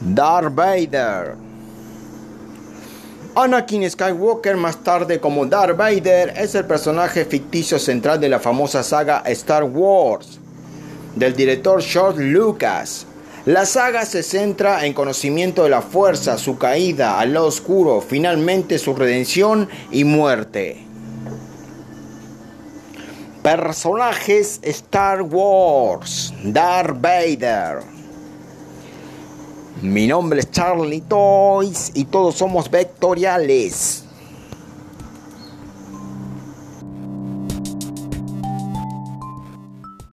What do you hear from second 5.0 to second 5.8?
como Darth